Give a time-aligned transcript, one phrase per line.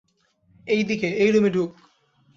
[0.67, 1.71] এইদিকে, এই রুমে ঢুক।